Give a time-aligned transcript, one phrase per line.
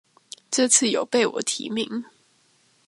[0.49, 2.05] 這次有被我提名